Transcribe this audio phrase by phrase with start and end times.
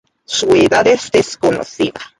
[0.25, 1.93] Su edad es desconocida.